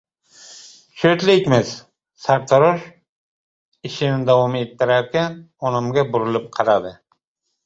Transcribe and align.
—Sho‘tlikmiz,— 1.01 1.73
sartarosh 2.23 2.85
ishini 3.91 4.27
davom 4.31 4.59
ettirarkan, 4.63 5.37
onamga 5.71 6.07
burilib 6.17 6.49
qaradi. 6.59 6.97